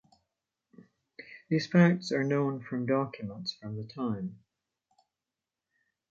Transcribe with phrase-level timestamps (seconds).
[1.47, 4.39] These facts are known from documents from the time.